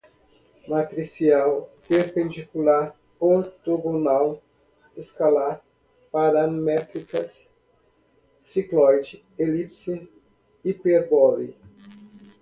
[0.67, 4.41] matricial, perpendicular, ortogonal,
[4.97, 5.61] escalar,
[6.11, 7.47] paramétricas,
[8.43, 10.09] cicloide, elipse,
[10.65, 11.55] hipérbole